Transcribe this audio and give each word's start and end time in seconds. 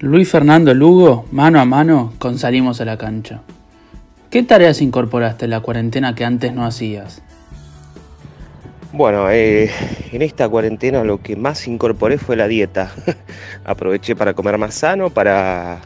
Luis 0.00 0.30
Fernando 0.30 0.74
Lugo, 0.74 1.24
mano 1.32 1.58
a 1.58 1.64
mano, 1.64 2.12
con 2.18 2.38
Salimos 2.38 2.82
a 2.82 2.84
la 2.84 2.98
cancha. 2.98 3.40
¿Qué 4.28 4.42
tareas 4.42 4.82
incorporaste 4.82 5.46
en 5.46 5.52
la 5.52 5.60
cuarentena 5.60 6.14
que 6.14 6.26
antes 6.26 6.52
no 6.52 6.66
hacías? 6.66 7.22
Bueno, 8.92 9.30
eh, 9.30 9.70
en 10.12 10.20
esta 10.20 10.50
cuarentena 10.50 11.02
lo 11.02 11.22
que 11.22 11.34
más 11.34 11.66
incorporé 11.66 12.18
fue 12.18 12.36
la 12.36 12.46
dieta. 12.46 12.92
Aproveché 13.64 14.14
para 14.14 14.34
comer 14.34 14.58
más 14.58 14.74
sano, 14.74 15.08
para 15.08 15.80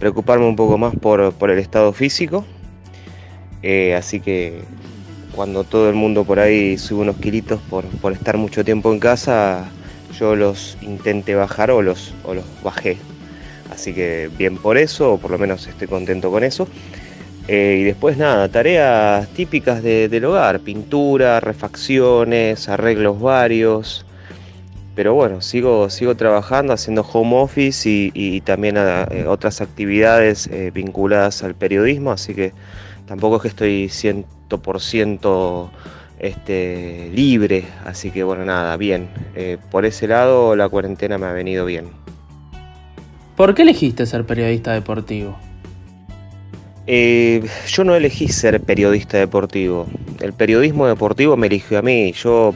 preocuparme 0.00 0.46
un 0.46 0.56
poco 0.56 0.76
más 0.76 0.96
por, 0.96 1.32
el 1.48 1.58
estado 1.60 1.92
físico. 1.92 2.44
Eh, 3.62 3.94
así 3.94 4.18
que 4.18 4.62
cuando 5.32 5.62
todo 5.62 5.88
el 5.88 5.94
mundo 5.94 6.24
por 6.24 6.40
ahí 6.40 6.76
sube 6.76 7.02
unos 7.02 7.18
kilitos 7.18 7.60
por, 7.70 7.84
por 7.84 8.14
estar 8.14 8.36
mucho 8.36 8.64
tiempo 8.64 8.92
en 8.92 8.98
casa, 8.98 9.68
yo 10.18 10.34
los 10.34 10.76
intenté 10.82 11.36
bajar 11.36 11.70
o 11.70 11.82
los, 11.82 12.12
o 12.24 12.34
los 12.34 12.44
bajé. 12.64 12.98
Así 13.74 13.92
que 13.92 14.30
bien 14.38 14.56
por 14.56 14.78
eso, 14.78 15.14
o 15.14 15.18
por 15.18 15.32
lo 15.32 15.38
menos 15.38 15.66
estoy 15.66 15.88
contento 15.88 16.30
con 16.30 16.44
eso. 16.44 16.68
Eh, 17.48 17.78
y 17.80 17.84
después 17.84 18.16
nada, 18.16 18.48
tareas 18.48 19.28
típicas 19.30 19.82
del 19.82 20.24
hogar, 20.24 20.60
pintura, 20.60 21.40
refacciones, 21.40 22.68
arreglos 22.68 23.20
varios. 23.20 24.06
Pero 24.94 25.12
bueno, 25.14 25.40
sigo, 25.40 25.90
sigo 25.90 26.14
trabajando, 26.14 26.72
haciendo 26.72 27.02
home 27.02 27.36
office 27.36 28.10
y, 28.14 28.40
también 28.42 28.76
eh, 28.78 29.24
otras 29.26 29.60
actividades 29.60 30.46
eh, 30.46 30.70
vinculadas 30.72 31.42
al 31.42 31.56
periodismo, 31.56 32.12
así 32.12 32.32
que 32.32 32.52
tampoco 33.06 33.36
es 33.36 33.42
que 33.42 33.48
estoy 33.48 33.86
100% 33.88 35.70
este, 36.20 37.10
libre, 37.12 37.64
así 37.84 38.12
que 38.12 38.22
bueno, 38.22 38.44
nada, 38.44 38.76
bien. 38.76 39.08
por 39.70 39.84
ese 39.84 40.06
lado 40.06 40.54
la 40.54 40.68
cuarentena 40.68 41.18
me 41.18 41.26
ha 41.26 41.32
venido 41.32 41.66
bien. 41.66 42.04
¿Por 43.36 43.54
qué 43.54 43.62
elegiste 43.62 44.06
ser 44.06 44.24
periodista 44.24 44.72
deportivo? 44.72 45.36
Eh, 46.86 47.42
yo 47.66 47.82
no 47.82 47.96
elegí 47.96 48.28
ser 48.28 48.60
periodista 48.60 49.18
deportivo. 49.18 49.86
El 50.20 50.32
periodismo 50.32 50.86
deportivo 50.86 51.36
me 51.36 51.48
eligió 51.48 51.78
a 51.78 51.82
mí. 51.82 52.12
Yo 52.12 52.54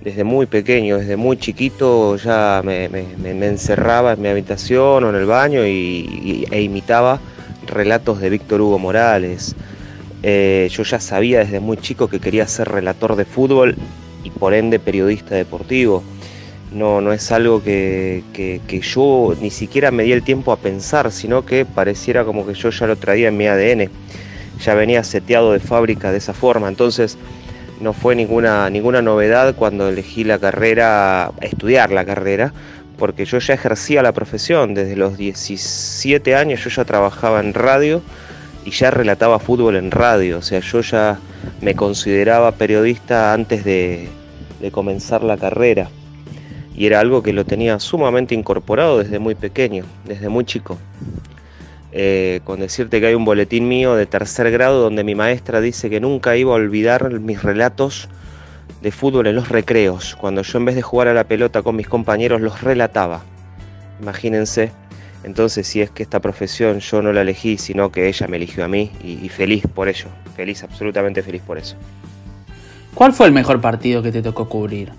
desde 0.00 0.24
muy 0.24 0.46
pequeño, 0.46 0.98
desde 0.98 1.16
muy 1.16 1.36
chiquito, 1.36 2.16
ya 2.16 2.62
me, 2.64 2.86
encerraba 2.86 4.14
en 4.14 4.22
mi 4.22 4.28
habitación 4.28 5.04
o 5.04 5.10
en 5.10 5.14
el 5.14 5.26
baño 5.26 5.64
y, 5.64 6.46
e 6.50 6.62
imitaba 6.62 7.20
relatos 7.66 8.20
de 8.20 8.30
Víctor 8.30 8.60
Hugo 8.60 8.80
Morales. 8.80 9.54
Eh, 10.24 10.68
yo 10.72 10.82
ya 10.82 10.98
sabía 10.98 11.40
desde 11.40 11.60
muy 11.60 11.76
chico 11.76 12.08
que 12.08 12.18
quería 12.18 12.48
ser 12.48 12.68
relator 12.68 13.14
de 13.14 13.24
fútbol 13.24 13.76
y 14.24 14.30
por 14.30 14.54
ende 14.54 14.80
periodista 14.80 15.36
deportivo 15.36 16.02
no, 16.74 17.00
no 17.00 17.12
es 17.12 17.30
algo 17.32 17.62
que, 17.62 18.22
yo 18.82 19.34
ni 19.40 19.50
siquiera 19.50 19.90
me 19.90 20.04
di 20.04 20.12
el 20.12 20.22
tiempo 20.22 20.52
a 20.52 20.56
pensar, 20.56 21.12
sino 21.12 21.44
que 21.44 21.64
pareciera 21.64 22.24
como 22.24 22.46
que 22.46 22.54
yo 22.54 22.70
ya 22.70 22.86
lo 22.86 22.96
traía 22.96 23.28
en 23.28 23.36
mi 23.36 23.46
ADN, 23.46 23.90
ya 24.60 24.74
venía 24.74 25.04
seteado 25.04 25.52
de 25.52 25.60
fábrica 25.60 26.12
de 26.12 26.18
esa 26.18 26.32
forma, 26.32 26.68
entonces 26.68 27.18
no 27.80 27.92
fue 27.92 28.14
ninguna, 28.14 28.70
ninguna 28.70 29.02
novedad 29.02 29.54
cuando 29.54 29.88
elegí 29.88 30.24
la 30.24 30.38
carrera, 30.38 31.32
estudiar 31.40 31.90
la 31.90 32.04
carrera, 32.04 32.52
porque 32.98 33.24
yo 33.24 33.38
ya 33.38 33.54
ejercía 33.54 34.02
la 34.02 34.12
profesión, 34.12 34.74
desde 34.74 34.96
los 34.96 35.16
17 35.16 36.34
años 36.36 36.62
yo 36.62 36.70
ya 36.70 36.84
trabajaba 36.84 37.40
en 37.40 37.54
radio 37.54 38.00
y 38.64 38.70
ya 38.70 38.90
relataba 38.90 39.40
fútbol 39.40 39.76
en 39.76 39.90
radio, 39.90 40.38
o 40.38 40.42
sea, 40.42 40.60
yo 40.60 40.80
ya 40.80 41.18
me 41.60 41.74
consideraba 41.74 42.52
periodista 42.52 43.34
antes 43.34 43.64
de 43.64 44.08
comenzar 44.70 45.24
la 45.24 45.36
carrera 45.36 45.88
y 46.74 46.86
era 46.86 47.00
algo 47.00 47.22
que 47.22 47.32
lo 47.32 47.44
tenía 47.44 47.78
sumamente 47.80 48.34
incorporado 48.34 48.98
desde 48.98 49.18
muy 49.18 49.34
pequeño, 49.34 49.84
desde 50.04 50.28
muy 50.28 50.44
chico. 50.44 50.78
Eh, 51.92 52.40
con 52.44 52.60
decirte 52.60 53.00
que 53.00 53.08
hay 53.08 53.14
un 53.14 53.26
boletín 53.26 53.68
mío 53.68 53.94
de 53.94 54.06
tercer 54.06 54.50
grado 54.50 54.80
donde 54.80 55.04
mi 55.04 55.14
maestra 55.14 55.60
dice 55.60 55.90
que 55.90 56.00
nunca 56.00 56.36
iba 56.36 56.52
a 56.52 56.56
olvidar 56.56 57.10
mis 57.20 57.42
relatos 57.42 58.08
de 58.80 58.90
fútbol 58.90 59.26
en 59.26 59.36
los 59.36 59.50
recreos, 59.50 60.16
cuando 60.16 60.42
yo 60.42 60.58
en 60.58 60.64
vez 60.64 60.74
de 60.74 60.82
jugar 60.82 61.08
a 61.08 61.14
la 61.14 61.24
pelota 61.24 61.62
con 61.62 61.76
mis 61.76 61.88
compañeros 61.88 62.40
los 62.40 62.62
relataba. 62.62 63.22
Imagínense, 64.00 64.72
entonces 65.22 65.66
si 65.66 65.82
es 65.82 65.90
que 65.90 66.02
esta 66.02 66.20
profesión 66.20 66.80
yo 66.80 67.02
no 67.02 67.12
la 67.12 67.20
elegí, 67.20 67.58
sino 67.58 67.92
que 67.92 68.08
ella 68.08 68.26
me 68.26 68.38
eligió 68.38 68.64
a 68.64 68.68
mí 68.68 68.90
y 69.04 69.28
feliz 69.28 69.64
por 69.72 69.88
ello, 69.88 70.06
feliz, 70.34 70.64
absolutamente 70.64 71.22
feliz 71.22 71.42
por 71.42 71.58
eso. 71.58 71.76
¿Cuál 72.94 73.12
fue 73.12 73.26
el 73.26 73.32
mejor 73.32 73.60
partido 73.60 74.02
que 74.02 74.12
te 74.12 74.22
tocó 74.22 74.48
cubrir? 74.48 74.92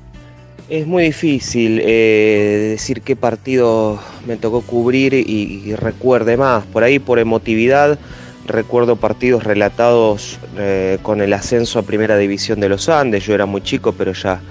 Es 0.73 0.87
muy 0.87 1.03
difícil 1.03 1.79
eh, 1.83 2.69
decir 2.71 3.03
qué 3.03 3.15
partido 3.15 3.99
me 4.25 4.37
tocó 4.37 4.61
cubrir 4.61 5.13
y, 5.13 5.75
recuerde 5.75 6.35
más. 6.35 6.65
Por 6.65 6.83
ahí, 6.83 6.97
por 6.97 7.19
emotividad, 7.19 7.99
recuerdo 8.47 8.95
partidos 8.95 9.43
relatados 9.43 10.39
eh, 10.57 10.97
con 11.03 11.21
el 11.21 11.31
ascenso 11.33 11.77
a 11.77 11.83
Primera 11.83 12.17
División 12.17 12.59
de 12.59 12.69
los 12.69 12.89
Andes. 12.89 13.23
Yo 13.23 13.35
era 13.35 13.45
muy 13.45 13.61
chico, 13.61 13.91
pero 13.91 14.13
ya, 14.13 14.41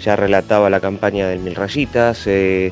ya 0.00 0.14
relataba 0.14 0.70
la 0.70 0.78
campaña 0.78 1.26
del 1.26 1.40
Mil 1.40 1.56
Rayitas. 1.56 2.28
Eh, 2.28 2.70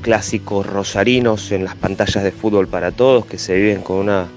clásicos 0.00 0.64
rosarinos 0.64 1.52
en 1.52 1.62
las 1.62 1.74
pantallas 1.74 2.24
de 2.24 2.32
fútbol 2.32 2.68
para 2.68 2.90
todos 2.90 3.26
que 3.26 3.36
se 3.36 3.54
viven 3.54 3.82
con 3.82 3.98
una, 3.98 4.28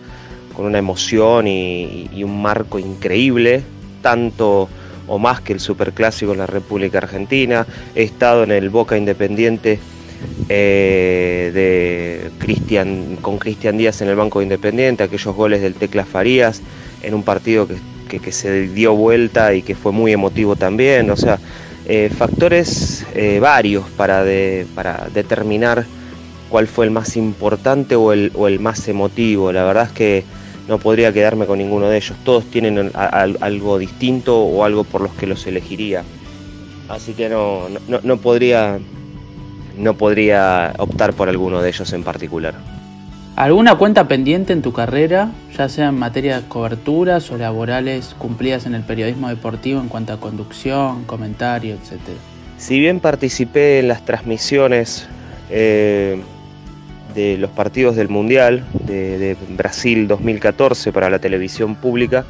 con 0.54 0.66
una 0.66 0.78
emoción 0.78 1.48
y, 1.48 2.10
y 2.14 2.26
un 2.26 2.42
marco 2.42 2.80
increíble. 2.80 3.64
Tanto 4.02 4.68
o 5.08 5.20
más 5.20 5.42
que 5.42 5.54
el 5.54 5.60
superclásico 5.60 6.32
en 6.32 6.40
la 6.40 6.48
República 6.48 7.00
Argentina. 7.00 7.66
He 7.96 8.04
estado 8.04 8.44
en 8.44 8.52
el 8.52 8.70
Boca 8.70 8.98
Independiente 8.98 9.80
eh, 10.50 11.52
de 11.54 12.32
Cristian, 12.40 13.18
con 13.22 13.38
Cristian 13.38 13.78
Díaz 13.78 14.02
en 14.02 14.10
el 14.10 14.16
Banco 14.16 14.42
Independiente, 14.42 15.04
aquellos 15.04 15.36
goles 15.36 15.62
del 15.62 15.74
Tecla 15.76 16.06
Farías 16.06 16.62
en 17.02 17.14
un 17.14 17.24
partido 17.24 17.68
que, 17.68 18.32
se 18.32 18.68
dio 18.68 18.94
vuelta 18.94 19.54
y 19.54 19.62
que 19.62 19.76
fue 19.76 19.92
muy 19.92 20.12
emotivo 20.12 20.56
también. 20.56 21.10
O 21.10 21.16
sea, 21.16 21.40
eh, 21.88 22.12
factores 22.16 23.06
eh, 23.16 23.40
varios 23.40 23.86
para, 23.92 24.24
para 24.76 25.08
determinar 25.14 25.86
cuál 26.50 26.68
fue 26.68 26.86
el 26.86 26.92
más 26.92 27.16
importante 27.16 27.96
o 27.96 28.12
el, 28.12 28.32
o 28.36 28.48
el 28.48 28.60
más 28.60 28.88
emotivo. 28.88 29.52
La 29.52 29.64
verdad 29.64 29.86
es 29.86 29.92
que 29.92 30.24
no 30.68 30.78
podría 30.80 31.12
quedarme 31.12 31.46
con 31.46 31.58
ninguno 31.58 31.88
de 31.88 31.98
ellos. 31.98 32.18
Todos 32.24 32.46
tienen 32.46 32.92
algo 32.94 33.78
distinto 33.78 34.40
o 34.40 34.64
algo 34.64 34.84
por 34.84 35.02
los 35.02 35.12
que 35.14 35.28
los 35.28 35.46
elegiría. 35.48 36.04
Así 36.90 37.14
que 37.14 37.30
no, 37.30 37.68
no, 38.04 38.18
podría, 38.18 38.80
no 39.78 39.94
podría 39.96 40.74
optar 40.78 41.14
por 41.14 41.30
alguno 41.30 41.62
de 41.62 41.70
ellos 41.70 41.94
en 41.94 42.04
particular. 42.04 42.56
¿Alguna 43.38 43.76
cuenta 43.76 44.08
pendiente 44.08 44.52
en 44.52 44.62
tu 44.62 44.74
carrera, 44.74 45.32
ya 45.58 45.70
sea 45.70 45.88
en 45.88 45.98
materia 45.98 46.42
de 46.42 46.48
coberturas 46.48 47.32
o 47.32 47.38
laborales 47.38 48.14
cumplidas 48.18 48.66
en 48.66 48.76
el 48.76 48.84
periodismo 48.84 49.30
deportivo 49.30 49.80
en 49.80 49.88
cuanto 49.88 50.12
a 50.12 50.20
conducción, 50.20 51.06
comentario, 51.06 51.76
etcétera? 51.76 52.18
Si 52.58 52.80
bien 52.80 53.00
participé 53.00 53.80
en 53.80 53.88
las 53.88 54.04
transmisiones 54.06 55.08
eh, 55.50 56.22
de 57.14 57.38
los 57.38 57.52
partidos 57.52 57.96
del 57.96 58.10
Mundial 58.10 58.66
de, 58.74 59.36
Brasil 59.50 60.08
2014 60.08 60.92
para 60.92 61.10
la 61.10 61.20
televisión 61.20 61.76
pública 61.76 62.26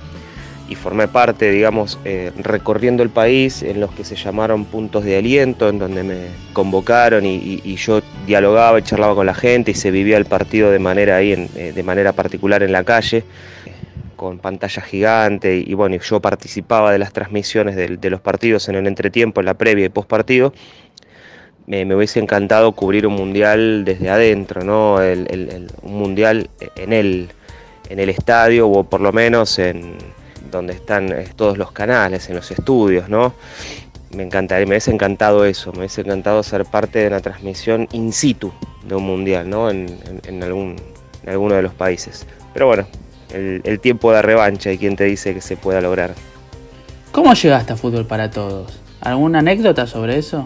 y 0.69 0.75
formé 0.75 1.09
parte, 1.09 1.51
digamos, 1.51 1.99
eh, 2.05 2.31
recorriendo 2.37 3.03
el 3.03 3.09
país 3.09 3.61
en 3.61 3.81
los 3.81 3.91
que 3.91 4.05
se 4.05 4.15
llamaron 4.15 4.63
puntos 4.63 5.03
de 5.03 5.17
aliento, 5.17 5.67
en 5.67 5.79
donde 5.79 6.03
me 6.03 6.27
convocaron 6.53 7.25
y, 7.25 7.75
yo 7.75 8.01
dialogaba 8.25 8.79
y 8.79 8.83
charlaba 8.83 9.15
con 9.15 9.25
la 9.25 9.33
gente 9.33 9.71
y 9.71 9.73
se 9.73 9.91
vivía 9.91 10.17
el 10.17 10.25
partido 10.25 10.71
de 10.71 10.79
manera 10.79 11.17
ahí, 11.17 11.33
eh, 11.33 11.73
de 11.75 11.83
manera 11.83 12.13
particular 12.13 12.63
en 12.63 12.71
la 12.71 12.85
calle, 12.85 13.25
con 14.15 14.39
pantalla 14.39 14.81
gigante 14.81 15.57
y, 15.57 15.73
bueno, 15.73 15.97
yo 15.97 16.21
participaba 16.21 16.93
de 16.93 16.99
las 16.99 17.11
transmisiones 17.11 17.75
de, 17.75 17.97
de 17.97 18.09
los 18.09 18.21
partidos 18.21 18.69
en 18.69 18.75
el 18.75 18.87
entretiempo, 18.87 19.41
en 19.41 19.47
la 19.47 19.55
previa 19.55 19.85
y 19.85 19.89
post 19.89 20.07
partido 20.07 20.53
me, 21.71 21.95
hubiese 21.95 22.19
encantado 22.19 22.73
cubrir 22.73 23.07
un 23.07 23.15
mundial 23.15 23.85
desde 23.85 24.09
adentro, 24.09 24.63
¿no? 24.63 24.95
un 24.95 25.93
mundial 25.93 26.49
en 26.75 26.91
el, 26.91 27.29
en 27.89 27.99
el 27.99 28.09
estadio 28.09 28.69
o 28.69 28.83
por 28.83 28.99
lo 28.99 29.13
menos 29.13 29.57
en 29.57 29.95
donde 30.51 30.73
están 30.73 31.13
eh, 31.13 31.29
todos 31.33 31.57
los 31.57 31.71
canales, 31.71 32.27
en 32.27 32.35
los 32.35 32.51
estudios, 32.51 33.07
¿no? 33.07 33.33
Me 34.13 34.23
encantaría, 34.23 34.65
me 34.65 34.71
hubiese 34.71 34.91
encantado 34.91 35.45
eso, 35.45 35.71
me 35.71 35.79
hubiese 35.79 36.01
encantado 36.01 36.43
ser 36.43 36.65
parte 36.65 36.99
de 36.99 37.07
una 37.07 37.21
transmisión 37.21 37.87
in 37.93 38.11
situ 38.11 38.51
de 38.85 38.95
un 38.95 39.03
mundial, 39.03 39.49
¿no? 39.49 39.69
En, 39.69 40.43
algún, 40.43 40.75
alguno 41.25 41.55
de 41.55 41.61
los 41.61 41.73
países. 41.73 42.27
Pero 42.53 42.67
bueno, 42.67 42.85
el, 43.33 43.61
el 43.63 43.79
tiempo 43.79 44.11
da 44.11 44.21
revancha 44.21 44.73
y 44.73 44.77
quién 44.77 44.97
te 44.97 45.05
dice 45.05 45.33
que 45.33 45.39
se 45.39 45.55
pueda 45.55 45.79
lograr. 45.79 46.13
¿Cómo 47.13 47.33
llegaste 47.33 47.71
a 47.71 47.77
Fútbol 47.77 48.05
para 48.05 48.29
Todos? 48.29 48.77
¿Alguna 48.99 49.39
anécdota 49.39 49.87
sobre 49.87 50.17
eso? 50.17 50.45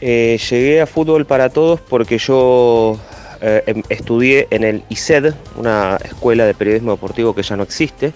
Eh, 0.00 0.38
llegué 0.50 0.80
a 0.80 0.86
Fútbol 0.86 1.26
para 1.26 1.50
Todos 1.50 1.80
porque 1.80 2.18
yo 2.18 2.98
eh, 3.40 3.62
em, 3.66 3.82
estudié 3.88 4.48
en 4.50 4.64
el 4.64 4.82
ISED, 4.88 5.34
una 5.56 5.98
escuela 6.04 6.46
de 6.46 6.54
periodismo 6.54 6.92
deportivo 6.92 7.34
que 7.34 7.42
ya 7.42 7.56
no 7.56 7.62
existe, 7.62 8.12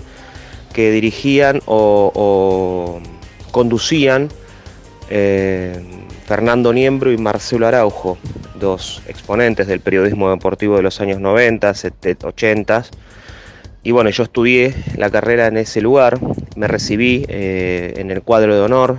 que 0.72 0.90
dirigían 0.90 1.60
o, 1.66 3.00
conducían 3.50 4.28
eh, 5.10 5.80
Fernando 6.26 6.72
Niembro 6.72 7.12
y 7.12 7.18
Marcelo 7.18 7.66
Araujo 7.66 8.18
dos 8.58 9.02
exponentes 9.06 9.66
del 9.66 9.80
periodismo 9.80 10.30
deportivo 10.30 10.76
de 10.76 10.82
los 10.82 11.00
años 11.00 11.20
90, 11.20 11.72
80. 12.22 12.84
Y 13.82 13.90
bueno, 13.90 14.10
yo 14.10 14.22
estudié 14.22 14.74
la 14.96 15.10
carrera 15.10 15.46
en 15.46 15.58
ese 15.58 15.80
lugar, 15.82 16.18
me 16.56 16.66
recibí 16.66 17.26
eh, 17.28 17.94
en 17.96 18.10
el 18.10 18.22
cuadro 18.22 18.54
de 18.54 18.62
honor. 18.62 18.98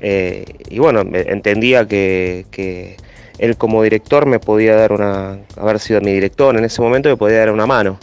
Eh, 0.00 0.44
y 0.68 0.78
bueno, 0.78 1.00
entendía 1.00 1.86
que, 1.86 2.96
él 3.38 3.56
como 3.56 3.82
director 3.82 4.26
me 4.26 4.38
podía 4.38 4.76
dar 4.76 4.92
una, 4.92 5.38
haber 5.56 5.80
sido 5.80 6.00
mi 6.00 6.12
director 6.12 6.56
en 6.56 6.64
ese 6.64 6.80
momento, 6.82 7.08
me 7.08 7.16
podía 7.16 7.38
dar 7.38 7.50
una 7.50 7.66
mano. 7.66 7.98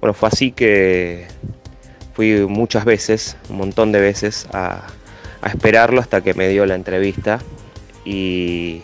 Bueno, 0.00 0.14
fue 0.14 0.28
así 0.28 0.50
que 0.52 1.26
fui 2.14 2.46
muchas 2.48 2.84
veces, 2.84 3.36
un 3.48 3.58
montón 3.58 3.92
de 3.92 4.00
veces, 4.00 4.46
a, 4.52 4.86
esperarlo 5.46 6.00
hasta 6.00 6.20
que 6.20 6.34
me 6.34 6.48
dio 6.48 6.66
la 6.66 6.74
entrevista. 6.74 7.40
Y, 8.04 8.82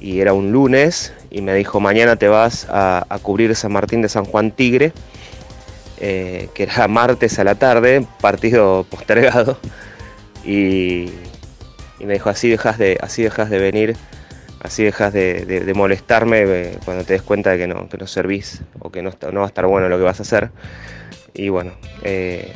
y 0.00 0.20
era 0.20 0.32
un 0.32 0.50
lunes 0.50 1.12
y 1.30 1.42
me 1.42 1.54
dijo 1.54 1.78
mañana 1.80 2.16
te 2.16 2.28
vas 2.28 2.66
a, 2.68 3.06
cubrir 3.22 3.54
San 3.54 3.72
Martín 3.72 4.02
de 4.02 4.08
San 4.08 4.24
Juan 4.24 4.50
Tigre, 4.50 4.92
eh, 6.00 6.48
que 6.54 6.64
era 6.64 6.88
martes 6.88 7.38
a 7.38 7.44
la 7.44 7.54
tarde, 7.54 8.06
partido 8.20 8.84
postergado, 8.90 9.58
y, 10.44 11.10
me 12.06 12.14
dijo 12.14 12.30
así 12.30 12.48
dejas 12.48 12.78
de, 12.78 12.98
así 13.00 13.22
dejas 13.22 13.50
de 13.50 13.58
venir, 13.58 13.96
así 14.62 14.84
dejas 14.84 15.12
de, 15.12 15.72
molestarme 15.74 16.42
eh, 16.46 16.78
cuando 16.84 17.04
te 17.04 17.14
des 17.14 17.22
cuenta 17.22 17.50
de 17.50 17.58
que 17.58 17.66
no, 17.66 17.88
que 17.88 17.98
no 17.98 18.06
servís 18.06 18.62
o 18.78 18.90
que 18.90 19.02
no, 19.02 19.10
va 19.10 19.44
a 19.44 19.46
estar 19.46 19.66
bueno 19.66 19.88
lo 19.88 19.98
que 19.98 20.04
vas 20.04 20.20
a 20.20 20.22
hacer. 20.22 20.50
Y 21.34 21.48
bueno, 21.48 21.72
eh, 22.02 22.52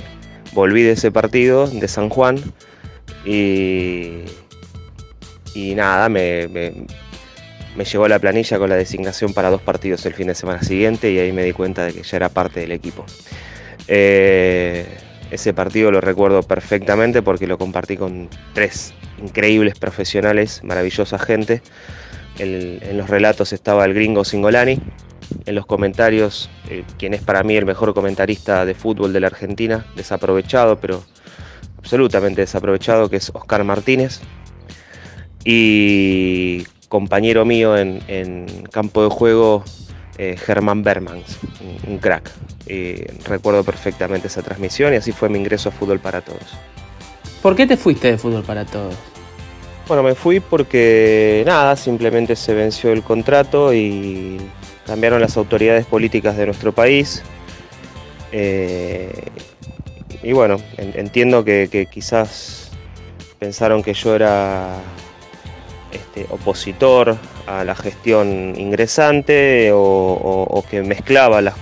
volví 0.53 0.83
de 0.83 0.93
ese 0.93 1.11
partido 1.11 1.67
de 1.67 1.89
San 1.89 2.09
Juan 2.09 2.37
y, 3.25 4.25
y 5.55 5.75
nada, 5.75 6.09
me 6.09 6.49
me 7.77 7.85
llevó 7.85 8.09
la 8.09 8.19
planilla 8.19 8.59
con 8.59 8.71
la 8.71 8.77
designación 8.77 9.33
para 9.33 9.51
dos 9.51 9.61
partidos 9.61 10.05
el 10.07 10.15
fin 10.15 10.29
de 10.29 10.35
semana 10.35 10.63
siguiente 10.63 11.11
y 11.11 11.19
ahí 11.19 11.33
me 11.33 11.43
di 11.43 11.53
cuenta 11.53 11.85
de 11.85 11.93
que 11.93 12.03
ya 12.03 12.17
era 12.17 12.29
parte 12.29 12.61
del 12.61 12.73
equipo. 12.73 13.05
Eh, 13.89 14.87
ese 15.31 15.53
partido 15.53 15.91
lo 15.91 16.01
recuerdo 16.01 16.43
perfectamente 16.43 17.23
porque 17.23 17.47
lo 17.47 17.59
compartí 17.59 17.97
con 17.97 18.29
tres 18.53 18.95
increíbles 19.25 19.79
profesionales, 19.79 20.61
maravillosa 20.63 21.19
gente. 21.19 21.63
en 22.39 22.97
los 22.97 23.09
relatos 23.09 23.53
estaba 23.53 23.85
el 23.85 23.95
gringo 23.95 24.25
Singolani, 24.25 24.81
en 25.47 25.55
los 25.55 25.67
comentarios, 25.67 26.51
eh, 26.69 26.85
quien 26.99 27.15
es 27.15 27.23
para 27.23 27.43
mí 27.43 27.57
el 27.57 27.65
mejor 27.65 27.95
comentarista 27.95 28.65
de 28.65 28.75
fútbol 28.75 29.13
de 29.13 29.21
la 29.21 29.29
Argentina, 29.29 29.87
desaprovechado, 29.97 30.79
pero 30.81 31.03
absolutamente 31.79 32.41
desaprovechado, 32.41 33.09
que 33.09 33.17
es 33.17 33.31
Oscar 33.35 33.65
Martínez. 33.65 34.21
Y 35.45 36.65
compañero 36.89 37.45
mío 37.45 37.77
en, 37.77 38.47
campo 38.71 39.03
de 39.03 39.11
juego, 39.11 39.65
eh, 40.17 40.37
Germán 40.39 40.83
Bermans, 40.83 41.39
un, 41.87 41.99
crack. 41.99 42.31
recuerdo 43.27 43.63
perfectamente 43.65 44.29
esa 44.29 44.43
transmisión 44.43 44.95
y 44.95 44.97
así 44.97 45.13
fue 45.13 45.29
mi 45.29 45.39
ingreso 45.39 45.69
a 45.69 45.73
Fútbol 45.73 46.01
para 46.01 46.21
Todos. 46.21 46.55
¿Por 47.43 47.57
qué 47.57 47.67
te 47.67 47.77
fuiste 47.77 48.11
de 48.11 48.17
Fútbol 48.17 48.43
para 48.43 48.65
Todos? 48.65 48.95
Bueno, 49.87 50.03
me 50.03 50.15
fui 50.15 50.41
porque 50.41 51.43
nada, 51.47 51.77
simplemente 51.77 52.37
se 52.37 52.55
venció 52.55 52.91
el 52.93 53.03
contrato 53.03 53.75
y 53.75 54.39
cambiaron 54.87 55.21
las 55.21 55.37
autoridades 55.37 55.85
políticas 55.85 56.37
de 56.37 56.47
nuestro 56.47 56.73
país. 56.73 57.23
Eh, 58.33 59.13
y 60.23 60.33
bueno, 60.33 60.57
entiendo 60.79 61.45
que 61.45 61.89
quizás 61.91 62.65
pensaron 63.39 63.83
que 63.83 63.93
yo 63.93 64.15
era 64.15 64.81
este, 65.93 66.27
opositor 66.31 67.17
a 67.47 67.63
la 67.63 67.75
gestión 67.75 68.55
ingresante 68.57 69.71
o, 69.73 70.65
que 70.71 70.83
mezclaba 70.83 71.43
las, 71.43 71.55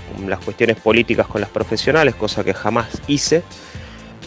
cuestiones 0.44 0.76
políticas 0.76 1.26
con 1.26 1.40
las 1.40 1.50
profesionales, 1.50 2.14
cosa 2.14 2.44
que 2.44 2.54
jamás 2.54 3.02
hice. 3.08 3.42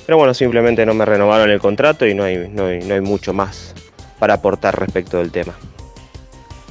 Pero 0.05 0.17
bueno, 0.17 0.33
simplemente 0.33 0.85
no 0.85 0.93
me 0.93 1.05
renovaron 1.05 1.49
el 1.49 1.59
contrato 1.59 2.05
y 2.05 2.13
no 2.13 2.23
hay, 2.23 2.49
no 2.49 2.65
hay 2.65 3.01
mucho 3.01 3.33
más 3.33 3.73
para 4.19 4.35
aportar 4.35 4.79
respecto 4.79 5.17
del 5.17 5.31
tema. 5.31 5.53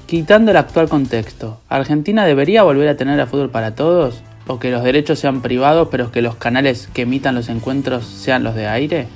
Quitando 0.06 0.50
el 0.50 0.56
actual 0.56 0.88
contexto, 0.88 1.60
¿Argentina 1.68 2.26
debería 2.26 2.62
volver 2.62 2.88
a 2.88 2.96
tener 2.96 3.20
a 3.20 3.26
fútbol 3.26 3.50
para 3.50 3.74
todos? 3.74 4.22
¿O 4.46 4.58
que 4.58 4.70
los 4.70 4.84
derechos 4.84 5.18
sean 5.18 5.40
privados 5.40 5.88
pero 5.90 6.12
que 6.12 6.20
los 6.20 6.36
canales 6.36 6.88
que 6.92 7.02
emitan 7.02 7.34
los 7.34 7.48
encuentros 7.48 8.04
sean 8.04 8.44
los 8.44 8.54
de 8.54 8.66
aire? 8.66 9.06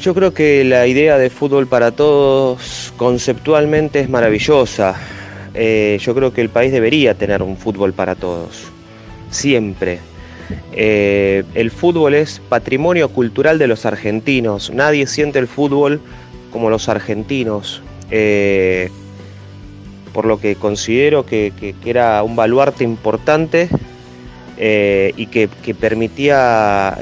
Yo 0.00 0.14
creo 0.14 0.32
que 0.32 0.62
la 0.64 0.86
idea 0.86 1.18
de 1.18 1.30
fútbol 1.30 1.66
para 1.66 1.90
todos 1.90 2.92
conceptualmente 2.96 4.00
es 4.00 4.08
maravillosa. 4.08 4.94
Eh, 5.54 5.98
yo 6.00 6.14
creo 6.14 6.32
que 6.32 6.42
el 6.42 6.50
país 6.50 6.70
debería 6.70 7.14
tener 7.14 7.42
un 7.42 7.56
fútbol 7.56 7.92
para 7.92 8.14
todos, 8.14 8.64
siempre. 9.30 9.98
Eh, 10.72 11.44
el 11.54 11.70
fútbol 11.70 12.14
es 12.14 12.40
patrimonio 12.48 13.08
cultural 13.08 13.58
de 13.58 13.66
los 13.66 13.86
argentinos. 13.86 14.70
Nadie 14.70 15.06
siente 15.06 15.38
el 15.38 15.48
fútbol 15.48 16.00
como 16.50 16.70
los 16.70 16.88
argentinos. 16.88 17.82
Eh, 18.10 18.90
por 20.12 20.24
lo 20.24 20.40
que 20.40 20.56
considero 20.56 21.26
que, 21.26 21.52
era 21.84 22.22
un 22.22 22.36
baluarte 22.36 22.84
importante 22.84 23.68
y 24.56 25.26
que, 25.26 25.48
permitía 25.78 26.96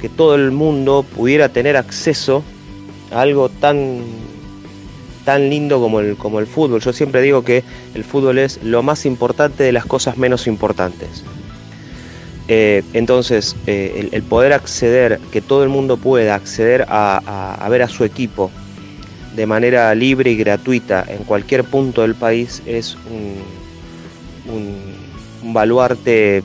que 0.00 0.08
todo 0.10 0.34
el 0.34 0.50
mundo 0.50 1.04
pudiera 1.16 1.48
tener 1.48 1.76
acceso 1.78 2.44
a 3.10 3.22
algo 3.22 3.48
tan, 3.48 4.02
tan 5.24 5.50
lindo 5.50 5.80
como 5.80 6.00
el, 6.00 6.16
como 6.16 6.38
el 6.38 6.46
fútbol. 6.46 6.80
Yo 6.80 6.92
siempre 6.92 7.20
digo 7.22 7.42
que 7.42 7.64
el 7.94 8.04
fútbol 8.04 8.38
es 8.38 8.62
lo 8.62 8.82
más 8.82 9.06
importante 9.06 9.64
de 9.64 9.72
las 9.72 9.86
cosas 9.86 10.16
menos 10.16 10.46
importantes. 10.46 11.24
Eh, 12.48 12.84
entonces, 12.92 13.56
eh, 13.66 14.08
el, 14.12 14.22
poder 14.22 14.52
acceder, 14.52 15.18
que 15.32 15.40
todo 15.40 15.64
el 15.64 15.68
mundo 15.68 15.96
pueda 15.96 16.34
acceder 16.34 16.86
a, 16.88 17.66
ver 17.68 17.82
a 17.82 17.88
su 17.88 18.04
equipo 18.04 18.50
de 19.34 19.46
manera 19.46 19.94
libre 19.94 20.30
y 20.30 20.36
gratuita 20.36 21.04
en 21.08 21.24
cualquier 21.24 21.64
punto 21.64 22.02
del 22.02 22.14
país 22.14 22.62
es 22.64 22.96
un, 23.10 23.42
un 25.42 25.52
baluarte 25.52 26.42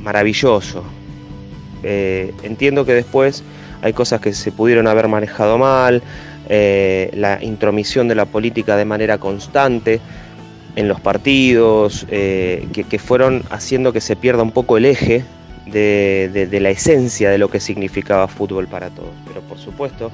maravilloso. 0.00 0.84
Eh, 1.82 2.32
entiendo 2.42 2.86
que 2.86 2.94
después 2.94 3.42
hay 3.82 3.92
cosas 3.92 4.20
que 4.20 4.32
se 4.32 4.52
pudieron 4.52 4.86
haber 4.86 5.08
manejado 5.08 5.58
mal, 5.58 6.02
la 6.48 7.38
intromisión 7.42 8.08
de 8.08 8.16
la 8.16 8.24
política 8.24 8.76
de 8.76 8.84
manera 8.84 9.18
constante 9.18 10.00
en 10.74 10.88
los 10.88 11.00
partidos, 11.00 12.06
que, 12.08 12.98
fueron 12.98 13.44
haciendo 13.50 13.92
que 13.92 14.00
se 14.00 14.16
pierda 14.16 14.42
un 14.42 14.50
poco 14.50 14.76
el 14.76 14.86
eje 14.86 15.24
de, 15.70 16.58
la 16.60 16.70
esencia 16.70 17.30
de 17.30 17.38
lo 17.38 17.48
que 17.48 17.60
significaba 17.60 18.28
fútbol 18.28 18.66
para 18.66 18.90
todos. 18.90 19.10
Pero 19.26 19.40
por 19.42 19.58
supuesto 19.58 20.10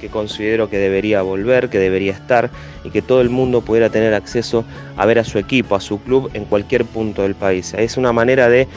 que 0.00 0.08
considero 0.08 0.68
que 0.68 0.78
debería 0.78 1.22
volver, 1.22 1.70
que 1.70 1.78
debería 1.78 2.12
estar 2.12 2.50
y 2.84 2.90
que 2.90 3.00
todo 3.00 3.22
el 3.22 3.30
mundo 3.30 3.62
pudiera 3.62 3.88
tener 3.88 4.12
acceso 4.12 4.64
a 4.96 5.06
ver 5.06 5.18
a 5.18 5.24
su 5.24 5.38
equipo, 5.38 5.74
a 5.74 5.80
su 5.80 6.00
club 6.00 6.30
en 6.34 6.44
cualquier 6.44 6.84
punto 6.84 7.22
del 7.22 7.34
país. 7.34 7.72
Es 7.74 7.96
una 7.96 8.12
manera 8.12 8.48
de 8.48 8.68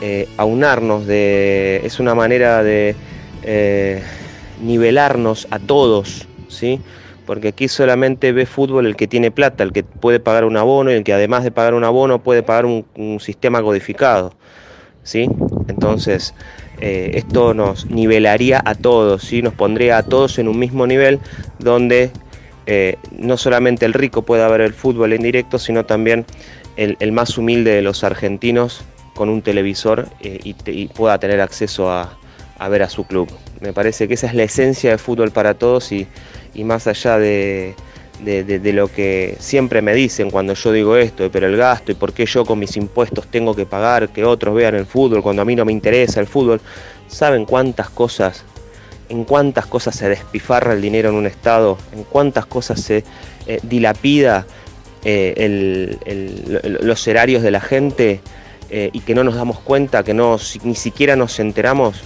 eh, 0.00 0.28
aunarnos, 0.36 1.06
de, 1.06 1.80
es 1.84 1.98
una 1.98 2.14
manera 2.14 2.62
de 2.62 2.94
eh, 3.42 4.02
nivelarnos 4.62 5.48
a 5.50 5.58
todos, 5.58 6.26
¿sí? 6.48 6.80
porque 7.24 7.48
aquí 7.48 7.68
solamente 7.68 8.32
ve 8.32 8.46
fútbol 8.46 8.86
el 8.86 8.96
que 8.96 9.06
tiene 9.06 9.30
plata, 9.30 9.64
el 9.64 9.72
que 9.72 9.82
puede 9.82 10.20
pagar 10.20 10.44
un 10.44 10.56
abono 10.56 10.90
y 10.90 10.94
el 10.94 11.04
que 11.04 11.12
además 11.12 11.44
de 11.44 11.50
pagar 11.50 11.74
un 11.74 11.84
abono 11.84 12.22
puede 12.22 12.42
pagar 12.42 12.66
un, 12.66 12.84
sistema 13.20 13.62
codificado. 13.62 14.34
¿Sí? 15.04 15.28
Entonces, 15.68 16.34
eh, 16.80 17.12
esto 17.14 17.54
nos 17.54 17.86
nivelaría 17.86 18.60
a 18.64 18.74
todos, 18.74 19.22
¿sí? 19.22 19.40
nos 19.40 19.54
pondría 19.54 19.98
a 19.98 20.02
todos 20.02 20.40
en 20.40 20.48
un 20.48 20.58
mismo 20.58 20.86
nivel 20.86 21.20
donde 21.60 22.10
no 23.12 23.36
solamente 23.36 23.84
el 23.84 23.92
rico 23.92 24.22
pueda 24.22 24.48
ver 24.48 24.62
el 24.62 24.72
fútbol 24.72 25.12
en 25.12 25.22
directo, 25.22 25.58
sino 25.58 25.84
también 25.84 26.24
el 26.76 27.12
más 27.12 27.36
humilde 27.36 27.72
de 27.72 27.82
los 27.82 28.04
argentinos 28.04 28.82
con 29.14 29.28
un 29.28 29.40
televisor 29.42 30.08
eh, 30.20 30.40
y, 30.42 30.88
pueda 30.88 31.18
tener 31.18 31.40
acceso 31.40 31.90
a, 31.90 32.18
ver 32.68 32.82
a 32.82 32.88
su 32.88 33.04
club. 33.04 33.28
Me 33.60 33.72
parece 33.72 34.08
que 34.08 34.14
esa 34.14 34.26
es 34.26 34.34
la 34.34 34.42
esencia 34.42 34.90
de 34.90 34.98
fútbol 34.98 35.30
para 35.30 35.54
todos 35.54 35.92
y, 35.92 36.06
más 36.56 36.86
allá 36.86 37.18
de, 37.18 37.74
lo 38.20 38.88
que 38.88 39.36
siempre 39.38 39.82
me 39.82 39.94
dicen 39.94 40.30
cuando 40.30 40.54
yo 40.54 40.72
digo 40.72 40.96
esto, 40.96 41.30
pero 41.30 41.46
el 41.46 41.56
gasto 41.56 41.92
y 41.92 41.94
por 41.94 42.12
qué 42.12 42.26
yo 42.26 42.44
con 42.44 42.58
mis 42.58 42.76
impuestos 42.76 43.26
tengo 43.28 43.54
que 43.54 43.66
pagar 43.66 44.08
que 44.10 44.24
otros 44.24 44.54
vean 44.54 44.74
el 44.74 44.86
fútbol 44.86 45.22
cuando 45.22 45.42
a 45.42 45.44
mí 45.44 45.56
no 45.56 45.64
me 45.64 45.72
interesa 45.72 46.20
el 46.20 46.26
fútbol, 46.26 46.60
¿saben 47.08 47.44
cuántas 47.44 47.90
cosas, 47.90 48.44
en 49.08 49.24
cuántas 49.24 49.66
cosas 49.66 49.96
se 49.96 50.08
despifarra 50.08 50.72
el 50.72 50.82
dinero 50.82 51.10
en 51.10 51.16
un 51.16 51.26
estado, 51.26 51.78
en 51.92 52.04
cuántas 52.04 52.46
cosas 52.46 52.80
se 52.80 53.04
eh, 53.46 53.60
dilapida 53.62 54.46
eh, 55.04 55.96
los 56.80 57.06
erarios 57.08 57.42
de 57.42 57.50
la 57.50 57.60
gente? 57.60 58.20
Eh, 58.70 58.90
y 58.92 59.00
que 59.00 59.14
no 59.14 59.22
nos 59.22 59.34
damos 59.34 59.60
cuenta, 59.60 60.02
que 60.02 60.14
no, 60.14 60.38
ni 60.64 60.74
siquiera 60.74 61.16
nos 61.16 61.38
enteramos, 61.38 62.02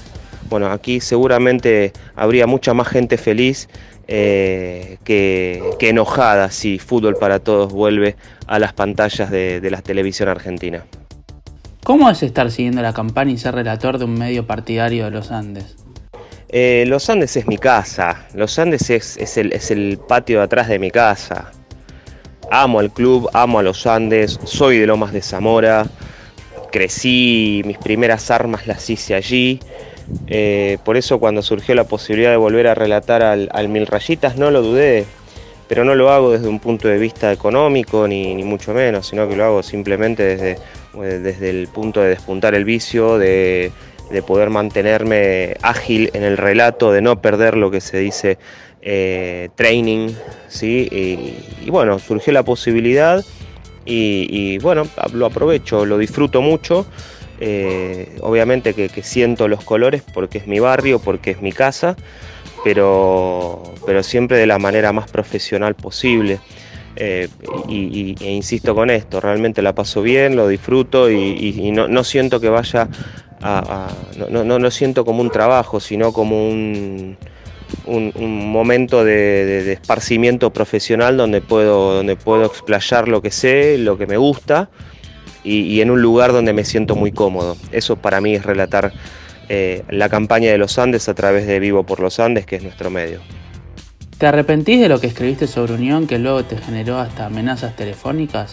bueno, 0.49 0.71
aquí 0.71 1.00
seguramente 1.00 1.93
habría 2.17 2.47
mucha 2.47 2.75
más 2.75 2.88
gente 2.88 3.17
feliz 3.17 3.69
eh, 4.07 4.97
que, 5.05 5.76
enojada 5.81 6.50
si 6.50 6.78
Fútbol 6.78 7.17
para 7.17 7.40
Todos 7.40 7.73
vuelve 7.73 8.17
a 8.47 8.59
las 8.59 8.73
pantallas 8.73 9.31
de, 9.31 9.67
la 9.71 9.83
televisión 9.83 10.28
argentina. 10.28 10.85
¿Cómo 11.85 12.09
es 12.11 12.23
estar 12.23 12.50
siguiendo 12.50 12.83
la 12.83 12.93
campaña 12.93 13.33
y 13.33 13.38
ser 13.38 13.55
relator 13.55 13.99
de 13.99 14.07
un 14.07 14.14
medio 14.14 14.47
partidario 14.47 15.05
de 15.05 15.11
los 15.11 15.31
Andes? 15.31 15.76
Eh, 16.49 16.85
los 16.87 17.09
Andes 17.11 17.37
es 17.37 17.47
mi 17.47 17.59
casa, 17.59 18.26
Los 18.35 18.59
Andes 18.59 18.88
es, 18.88 19.37
el, 19.37 19.52
es 19.52 19.71
el 19.71 19.99
patio 19.99 20.38
de 20.38 20.45
atrás 20.45 20.69
de 20.69 20.78
mi 20.78 20.90
casa. 20.90 21.52
Amo 22.50 22.81
al 22.81 22.90
club, 22.90 23.28
amo 23.35 23.59
a 23.59 23.62
los 23.62 23.87
Andes, 23.87 24.40
soy 24.45 24.78
de 24.78 24.87
Lomas 24.87 25.12
de 25.12 25.21
Zamora, 25.21 25.87
crecí, 26.73 27.62
mis 27.67 27.76
primeras 27.76 28.31
armas 28.31 28.67
las 28.67 28.88
hice 28.88 29.14
allí 29.14 29.61
eh, 30.26 30.78
por 30.84 30.96
eso 30.96 31.18
cuando 31.18 31.42
surgió 31.42 31.74
la 31.74 31.84
posibilidad 31.84 32.30
de 32.30 32.36
volver 32.36 32.66
a 32.66 32.74
relatar 32.74 33.22
al, 33.22 33.68
Mil 33.68 33.86
Rayitas 33.86 34.36
no 34.36 34.50
lo 34.50 34.62
dudé, 34.62 35.04
pero 35.68 35.84
no 35.84 35.94
lo 35.94 36.10
hago 36.10 36.32
desde 36.32 36.48
un 36.48 36.60
punto 36.60 36.88
de 36.88 36.98
vista 36.98 37.32
económico 37.32 38.08
ni, 38.08 38.34
mucho 38.42 38.72
menos, 38.72 39.06
sino 39.08 39.28
que 39.28 39.36
lo 39.36 39.44
hago 39.44 39.62
simplemente 39.62 40.22
desde, 40.22 40.52
eh, 40.52 41.20
desde 41.22 41.50
el 41.50 41.68
punto 41.68 42.00
de 42.00 42.08
despuntar 42.08 42.54
el 42.54 42.64
vicio, 42.64 43.18
de, 43.18 43.72
poder 44.26 44.48
mantenerme 44.48 45.56
ágil 45.60 46.10
en 46.14 46.22
el 46.22 46.38
relato, 46.38 46.92
de 46.92 47.02
no 47.02 47.20
perder 47.20 47.56
lo 47.58 47.70
que 47.70 47.82
se 47.82 47.98
dice 47.98 48.38
eh, 48.80 49.50
training, 49.54 50.08
¿sí? 50.48 50.88
Y, 51.64 51.70
bueno, 51.70 51.98
surgió 51.98 52.32
la 52.32 52.42
posibilidad 52.42 53.22
y 53.84 54.58
bueno, 54.58 54.86
lo 55.14 55.26
aprovecho, 55.26 55.86
lo 55.86 55.96
disfruto 55.98 56.42
mucho. 56.42 56.86
Eh, 57.40 58.16
obviamente 58.23 58.75
que, 58.75 59.02
siento 59.02 59.47
los 59.47 59.64
colores 59.64 60.02
porque 60.12 60.38
es 60.38 60.47
mi 60.47 60.59
barrio, 60.59 60.99
porque 60.99 61.30
es 61.30 61.40
mi 61.40 61.52
casa, 61.52 61.97
pero, 62.64 63.62
pero 63.87 64.02
siempre 64.02 64.37
de 64.38 64.47
la 64.47 64.59
manera 64.59 64.92
más 64.92 65.11
profesional 65.11 65.75
posible. 65.75 66.40
Eh, 66.97 67.28
y, 67.68 68.16
e 68.21 68.33
insisto 68.33 68.75
con 68.75 68.90
esto, 68.90 69.21
realmente 69.21 69.62
la 69.62 69.73
paso 69.73 70.02
bien, 70.02 70.35
lo 70.35 70.49
disfruto 70.49 71.09
y, 71.09 71.71
no, 71.73 72.02
siento 72.02 72.40
que 72.40 72.49
vaya 72.49 72.88
a, 73.40 73.88
no, 74.30 74.59
no, 74.59 74.71
siento 74.73 75.04
como 75.04 75.23
un 75.23 75.30
trabajo, 75.30 75.78
sino 75.78 76.12
como 76.12 76.49
un, 76.49 77.16
un, 77.87 78.50
momento 78.50 79.04
de, 79.04 79.62
de, 79.62 79.73
esparcimiento 79.73 80.52
profesional 80.52 81.16
donde 81.16 81.40
puedo, 81.40 81.95
donde 81.95 82.16
puedo 82.16 82.47
explayar 82.47 83.07
lo 83.07 83.23
que 83.23 83.30
sé, 83.30 83.78
lo 83.78 83.97
que 83.97 84.09
me 84.09 84.16
gusta 84.16 84.68
y, 85.45 85.80
en 85.80 85.90
un 85.90 86.02
lugar 86.02 86.33
donde 86.33 86.52
me 86.52 86.64
siento 86.64 86.97
muy 86.97 87.12
cómodo. 87.12 87.57
Eso 87.73 87.97
para 87.97 88.21
mí 88.21 88.35
es 88.35 88.45
relatar 88.45 88.92
eh, 89.49 89.83
la 89.88 90.09
campaña 90.09 90.50
de 90.50 90.59
los 90.59 90.78
Andes 90.78 91.09
a 91.09 91.14
través 91.14 91.47
de 91.47 91.59
Vivo 91.61 91.85
por 91.85 92.00
los 92.00 92.21
Andes, 92.21 92.47
que 92.47 92.57
es 92.57 92.62
nuestro 92.62 92.90
medio. 92.90 93.21
¿Te 94.18 94.26
arrepentís 94.26 94.80
de 94.80 94.88
lo 94.88 95.00
que 95.00 95.07
escribiste 95.07 95.47
sobre 95.47 95.75
Unión 95.75 96.07
que 96.07 96.18
luego 96.18 96.45
te 96.45 96.59
generó 96.59 96.99
hasta 96.99 97.26
amenazas 97.26 97.76
telefónicas? 97.76 98.52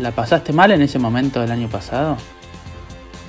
¿La 0.00 0.10
pasaste 0.10 0.52
mal 0.52 0.72
en 0.72 0.82
ese 0.82 0.98
momento 0.98 1.40
del 1.40 1.52
año 1.52 1.68
pasado? 1.68 2.16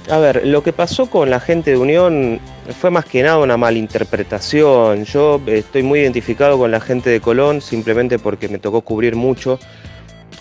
A 0.10 0.18
ver, 0.18 0.48
lo 0.48 0.64
que 0.64 0.74
pasó 0.74 1.08
con 1.08 1.30
la 1.30 1.40
gente 1.40 1.72
de 1.72 1.78
Unión 1.78 2.40
fue 2.80 2.90
más 2.90 3.06
que 3.06 3.22
nada 3.22 3.38
una 3.38 3.58
malinterpretación. 3.58 5.06
Yo 5.06 5.40
estoy 5.46 5.84
muy 5.84 6.00
identificado 6.00 6.58
con 6.58 6.72
la 6.72 6.80
gente 6.80 7.12
de 7.12 7.22
Colón 7.22 7.62
simplemente 7.62 8.18
porque 8.18 8.50
me 8.50 8.58
tocó 8.58 8.82
cubrir 8.82 9.16
mucho 9.16 9.60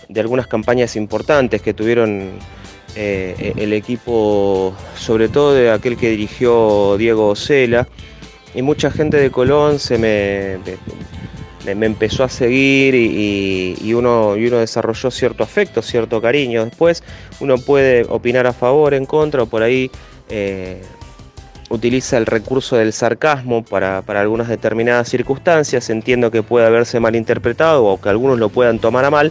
de 0.09 0.21
algunas 0.21 0.47
campañas 0.47 0.97
importantes 0.97 1.63
que 1.63 1.75
tuvieron 1.75 2.31
eh, 2.97 3.53
el 3.57 3.73
equipo, 3.73 4.75
sobre 4.97 5.29
todo 5.29 5.55
de 5.55 5.71
aquel 5.71 5.97
que 5.97 6.11
dirigió 6.11 6.97
Diego 6.97 7.29
Ocela, 7.29 7.87
y 8.55 8.63
mucha 8.63 8.91
gente 8.91 9.19
de 9.19 9.31
Colón 9.31 9.79
se 9.79 9.99
me, 9.99 10.59
me, 11.75 11.87
empezó 11.87 12.25
a 12.25 12.29
seguir 12.29 12.95
y, 12.95 13.93
uno, 13.93 14.37
y 14.37 14.47
uno 14.47 14.59
desarrolló 14.59 15.11
cierto 15.11 15.45
afecto, 15.45 15.83
cierto 15.83 16.21
cariño. 16.23 16.65
Después 16.65 17.05
uno 17.41 17.59
puede 17.59 18.07
opinar 18.09 18.47
a 18.47 18.55
favor, 18.55 18.95
en 18.95 19.05
contra, 19.05 19.43
o 19.43 19.47
por 19.47 19.63
ahí 19.63 19.91
eh, 20.31 20.83
utiliza 21.69 22.17
el 22.17 22.25
recurso 22.25 22.77
del 22.77 22.95
sarcasmo 22.95 23.63
para, 23.63 24.01
para, 24.01 24.23
algunas 24.23 24.49
determinadas 24.49 25.11
circunstancias. 25.11 25.91
Entiendo 25.91 26.31
que 26.31 26.43
puede 26.43 26.67
haberse 26.67 26.99
malinterpretado 27.01 27.85
o 27.85 28.01
que 28.01 28.09
algunos 28.09 28.39
lo 28.39 28.49
puedan 28.49 28.79
tomar 28.79 29.05
a 29.05 29.11
mal 29.11 29.31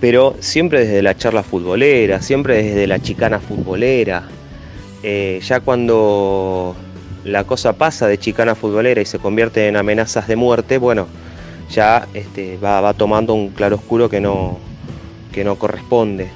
pero 0.00 0.36
siempre 0.40 0.80
desde 0.80 1.02
la 1.02 1.16
charla 1.16 1.42
futbolera, 1.42 2.20
siempre 2.22 2.62
desde 2.62 2.86
la 2.86 3.00
chicana 3.00 3.40
futbolera. 3.40 4.24
Eh, 5.02 5.40
ya 5.42 5.60
cuando 5.60 6.76
la 7.24 7.44
cosa 7.44 7.72
pasa 7.74 8.06
de 8.06 8.18
chicana 8.18 8.54
futbolera 8.54 9.00
y 9.00 9.04
se 9.06 9.18
convierte 9.18 9.68
en 9.68 9.76
amenazas 9.76 10.28
de 10.28 10.36
muerte, 10.36 10.78
bueno, 10.78 11.06
ya 11.70 12.06
este, 12.14 12.56
va, 12.58 12.92
tomando 12.94 13.34
un 13.34 13.50
claroscuro 13.50 14.08
que 14.08 14.20
no, 14.20 14.58
que 15.32 15.44
no 15.44 15.56
corresponde. 15.56 16.28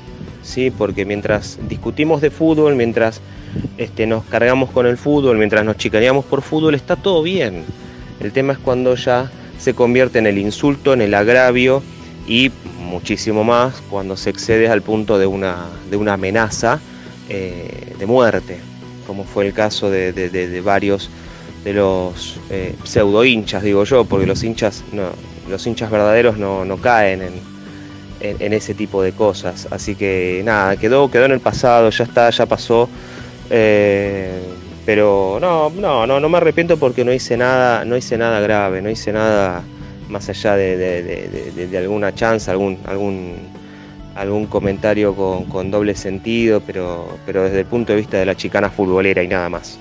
¿sí? 0.43 0.71
Porque 0.71 1.05
mientras 1.05 1.59
discutimos 1.69 2.21
de 2.21 2.31
fútbol, 2.31 2.75
mientras 2.75 3.21
este, 3.79 4.07
nos 4.07 4.25
cargamos 4.25 4.71
con 4.71 4.87
el 4.87 4.97
fútbol, 4.97 5.39
mientras 5.39 5.65
nos 5.65 5.77
chicaneamos 5.77 6.25
por 6.25 6.43
fútbol, 6.43 6.75
está 6.75 6.97
todo 6.97 7.23
bien. 7.23 7.65
El 8.21 8.33
tema 8.33 8.53
es 8.53 8.59
cuando 8.59 8.95
ya 8.95 9.31
se 9.59 9.75
convierte 9.75 10.19
en 10.19 10.27
el 10.27 10.39
insulto, 10.39 10.93
en 10.93 11.03
el 11.03 11.15
agravio 11.15 11.83
y 12.27 12.51
muchísimo 12.93 13.43
más 13.43 13.83
cuando 13.91 14.17
se 14.17 14.31
excede 14.31 14.69
al 14.69 14.83
punto 14.83 15.19
de 15.19 15.27
una, 15.27 15.67
de 15.91 15.97
una 15.97 16.13
amenaza 16.13 16.81
eh, 17.29 17.95
de 17.99 18.07
muerte, 18.07 18.59
como 19.07 19.25
fue 19.25 19.47
el 19.47 19.55
caso 19.55 19.91
de, 19.91 20.63
varios 20.65 21.11
de 21.65 21.73
los 21.73 22.39
eh, 22.51 22.75
pseudo 22.85 23.25
hinchas, 23.25 23.63
digo 23.63 23.85
yo, 23.85 24.05
porque 24.05 24.27
los 24.27 24.45
hinchas, 24.45 24.85
no, 24.93 25.05
los 25.49 25.67
hinchas 25.67 25.91
verdaderos 25.91 26.37
no, 26.37 26.77
caen 26.77 27.23
en, 27.23 27.33
en, 28.21 28.53
ese 28.53 28.75
tipo 28.75 29.03
de 29.03 29.13
cosas. 29.13 29.67
Así 29.71 29.95
que 29.95 30.43
nada, 30.45 30.77
quedó, 30.77 31.11
quedó 31.11 31.25
en 31.25 31.33
el 31.33 31.41
pasado, 31.41 31.91
ya 31.91 32.05
está, 32.05 32.31
ya 32.31 32.47
pasó. 32.47 32.89
Eh, 33.51 34.41
pero 34.85 35.39
no, 35.41 35.71
no, 35.71 36.07
no, 36.07 36.21
no 36.21 36.29
me 36.29 36.37
arrepiento 36.39 36.77
porque 36.77 37.05
no 37.05 37.13
hice 37.13 37.37
nada, 37.37 37.85
no 37.85 37.97
hice 37.97 38.19
nada 38.19 38.41
grave, 38.41 38.83
no 38.83 38.91
hice 38.91 39.13
nada 39.13 39.63
más 40.13 40.29
allá 40.29 40.55
de, 40.55 41.77
alguna 41.77 42.15
chance, 42.15 42.51
algún, 42.51 42.79
algún, 42.85 43.35
algún 44.15 44.47
comentario 44.47 45.15
con, 45.15 45.71
doble 45.71 45.95
sentido, 45.95 46.61
pero, 46.65 47.19
pero 47.27 47.45
desde 47.45 47.61
el 47.61 47.67
punto 47.67 47.93
de 47.93 47.99
vista 47.99 48.19
de 48.19 48.27
la 48.27 48.37
chicana 48.37 48.71
futbolera 48.71 49.23
y 49.23 49.29
nada 49.29 49.49
más. 49.49 49.79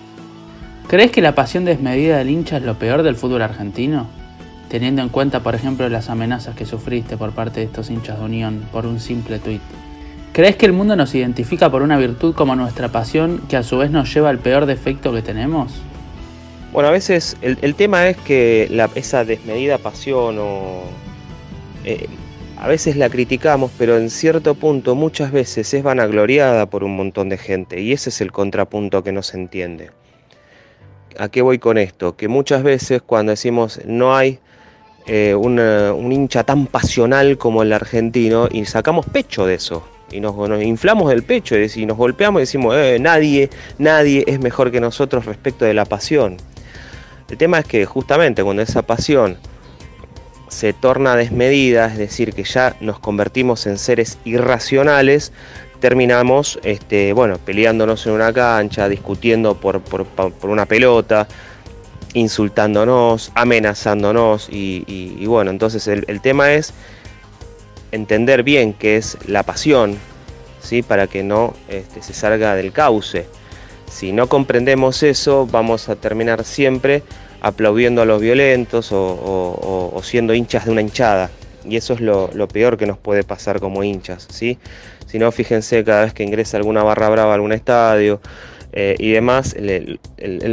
¿Crees 0.88 1.12
que 1.12 1.22
la 1.22 1.36
pasión 1.36 1.66
desmedida 1.66 2.18
del 2.18 2.30
hincha 2.30 2.58
es 2.58 2.64
lo 2.64 2.76
peor 2.76 3.04
del 3.04 3.16
fútbol 3.16 3.42
argentino? 3.44 4.08
Teniendo 4.70 5.02
en 5.02 5.10
cuenta, 5.10 5.42
por 5.42 5.54
ejemplo, 5.54 5.88
las 5.90 6.10
amenazas 6.10 6.56
que 6.56 6.66
sufriste 6.66 7.18
por 7.18 7.32
parte 7.32 7.60
de 7.60 7.66
estos 7.66 7.90
hinchas 7.90 8.18
de 8.18 8.26
Unión 8.26 8.64
por 8.72 8.86
un 8.86 9.00
simple 9.00 9.40
tuit. 9.40 9.62
¿Crees 10.32 10.56
que 10.56 10.66
el 10.66 10.72
mundo 10.72 10.96
nos 10.96 11.14
identifica 11.14 11.70
por 11.70 11.82
una 11.82 11.98
virtud 11.98 12.34
como 12.34 12.56
nuestra 12.56 12.88
pasión 12.88 13.42
que 13.50 13.58
a 13.58 13.64
su 13.64 13.78
vez 13.78 13.92
nos 13.92 14.14
lleva 14.14 14.30
al 14.30 14.40
peor 14.40 14.66
defecto 14.66 15.12
que 15.12 15.22
tenemos? 15.22 15.74
Bueno, 16.72 16.88
a 16.88 16.92
veces 16.92 17.36
el, 17.42 17.75
tema 17.75 18.08
es 18.08 18.16
que 18.18 18.70
esa 18.96 19.25
desmedida 19.25 19.78
pasión 19.78 20.38
o... 20.40 20.84
Eh, 21.84 22.08
a 22.58 22.68
veces 22.68 22.96
la 22.96 23.10
criticamos, 23.10 23.72
pero 23.78 23.98
en 23.98 24.10
cierto 24.10 24.54
punto 24.54 24.94
muchas 24.94 25.32
veces 25.32 25.74
es 25.74 25.84
vanagloriada 25.84 26.68
por 26.68 26.84
un 26.84 26.96
montón 26.96 27.28
de 27.28 27.38
gente 27.38 27.82
y 27.82 27.92
ese 27.92 28.10
es 28.12 28.22
el 28.22 28.32
contrapunto 28.32 29.04
que 29.04 29.12
no 29.12 29.24
se 29.24 29.38
entiende. 29.38 29.90
¿A 31.18 31.28
qué 31.28 31.42
voy 31.42 31.58
con 31.58 31.78
esto? 31.78 32.16
Que 32.16 32.28
muchas 32.28 32.62
veces 32.62 33.01
cuando 33.01 33.32
decimos 33.32 33.82
no 33.86 34.16
hay 34.16 34.40
eh, 35.08 35.34
un 35.36 36.12
hincha 36.12 36.44
tan 36.44 36.68
pasional 36.68 37.40
como 37.40 37.63
el 37.63 37.74
argentino 37.74 38.48
y 38.50 38.63
sacamos 38.66 39.08
pecho 39.08 39.48
de 39.48 39.56
eso 39.56 39.84
y 40.12 40.20
nos, 40.20 40.36
inflamos 40.62 41.12
el 41.12 41.24
pecho 41.24 41.56
y 41.58 41.86
nos 41.86 41.98
golpeamos 41.98 42.40
y 42.40 42.44
decimos 42.44 42.75
eh, 42.78 42.98
nadie, 43.00 43.50
nadie 43.78 44.24
es 44.28 44.40
mejor 44.40 44.72
que 44.72 44.80
nosotros 44.80 45.25
respecto 45.25 45.66
de 45.66 45.74
la 45.74 45.86
pasión. 45.86 46.38
El 47.30 47.38
tema 47.38 47.60
es 47.60 47.66
que 47.66 47.86
justamente 47.86 48.44
cuando 48.44 48.62
esa 48.62 48.82
pasión 48.82 49.38
se 50.51 50.74
torna 50.74 51.16
desmedida, 51.16 51.86
es 51.88 51.98
decir, 51.98 52.34
que 52.34 52.44
ya 52.44 52.75
nos 52.82 53.00
convertimos 53.00 53.66
en 53.68 53.78
seres 53.78 54.18
irracionales, 54.25 55.32
terminamos 55.80 56.60
este, 56.63 57.13
bueno, 57.13 57.38
peleándonos 57.38 58.06
en 58.06 58.13
una 58.13 58.32
cancha, 58.34 58.90
discutiendo 58.90 59.56
por, 59.56 59.82
una 60.44 60.66
pelota, 60.66 61.28
insultándonos, 62.13 63.32
amenazándonos 63.34 64.50
y, 64.50 65.25
bueno, 65.25 65.51
entonces 65.51 65.88
el, 65.88 66.22
tema 66.22 66.54
es 66.54 66.74
entender 67.92 68.44
bien 68.44 68.74
qué 68.74 68.98
es 68.98 69.18
la 69.28 69.44
pasión, 69.44 69.98
¿sí? 70.62 70.84
para 70.84 71.08
que 71.08 71.24
no 71.24 71.54
este, 71.70 72.01
se 72.01 72.13
salga 72.13 72.56
del 72.56 72.72
cauce. 72.74 73.25
Si 73.91 74.13
no 74.13 74.27
comprendemos 74.27 75.03
eso, 75.03 75.45
vamos 75.51 75.89
a 75.89 75.95
terminar 75.95 76.43
siempre 76.45 77.03
aplaudiendo 77.41 78.01
a 78.01 78.05
los 78.05 78.21
violentos 78.21 78.89
o, 78.91 80.00
siendo 80.03 80.33
hinchas 80.33 80.65
de 80.65 80.71
una 80.71 80.81
hinchada. 80.81 81.29
Y 81.67 81.75
eso 81.75 81.93
es 81.93 82.01
lo, 82.01 82.48
peor 82.48 82.77
que 82.77 82.88
nos 82.88 82.98
puede 82.98 83.24
pasar 83.24 83.60
como 83.60 83.83
hinchas. 83.83 84.27
¿sí? 84.31 84.57
Si 85.05 85.19
no, 85.19 85.31
fíjense 85.31 85.83
cada 85.83 86.05
vez 86.05 86.13
que 86.13 86.24
ingresa 86.24 86.57
alguna 86.57 86.83
barra 86.83 87.10
brava 87.10 87.31
a 87.31 87.36
algún 87.36 87.51
estadio, 87.51 88.21
eh, 88.74 88.95
y 88.98 89.12
demás, 89.12 89.53
el, 89.53 90.00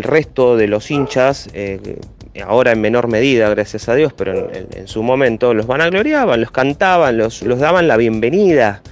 resto 0.03 0.57
de 0.57 0.67
los 0.67 0.91
hinchas, 0.91 1.49
eh, 1.55 2.01
ahora 2.45 2.73
en 2.73 2.81
menor 2.81 3.07
medida, 3.07 3.49
gracias 3.49 3.89
a 3.89 3.95
Dios, 3.95 4.13
pero 4.13 4.51
en, 4.53 4.89
su 4.89 5.05
momento 5.05 5.55
los 5.55 5.69
vanagloriaban, 5.69 6.41
los 6.41 6.51
cantaban, 6.51 7.17
los, 7.17 7.43
los 7.43 7.61
daban 7.61 7.87
la 7.87 7.97
bienvenida 7.97 8.83